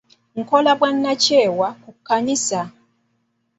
[0.39, 2.61] Nkola obwannakyewa ku kkanisa.